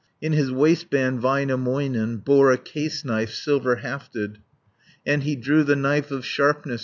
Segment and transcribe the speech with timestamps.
[0.19, 4.39] In his waistband Väinämöinen Bore a case knife, silver hafted,
[5.05, 6.79] And he drew the knife of sharpness.